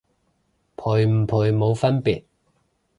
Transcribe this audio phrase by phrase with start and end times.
[0.77, 2.23] 賠唔賠冇分別